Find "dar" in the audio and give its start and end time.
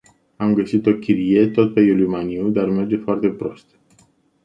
2.49-2.69